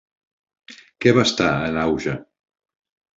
[1.05, 2.17] Què va estar en auge?